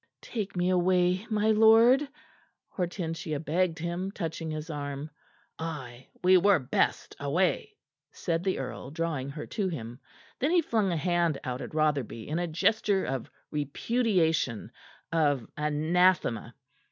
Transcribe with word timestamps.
"Take 0.23 0.55
me 0.55 0.71
away, 0.71 1.27
my 1.29 1.51
lord," 1.51 2.09
Hortensia 2.69 3.39
begged 3.39 3.77
him, 3.77 4.09
touching 4.11 4.49
his 4.49 4.71
arm. 4.71 5.11
"Aye, 5.59 6.07
we 6.23 6.37
were 6.37 6.57
best 6.57 7.15
away," 7.19 7.75
said 8.11 8.43
the 8.43 8.57
earl, 8.57 8.89
drawing 8.89 9.29
her 9.29 9.45
to 9.45 9.67
him. 9.69 9.99
Then 10.39 10.49
he 10.49 10.61
flung 10.63 10.91
a 10.91 10.97
hand 10.97 11.37
out 11.43 11.61
at 11.61 11.75
Rotherby 11.75 12.27
in 12.27 12.39
a 12.39 12.47
gesture 12.47 13.05
of 13.05 13.29
repudiation, 13.51 14.71
of 15.11 15.47
anathema. 15.55 16.55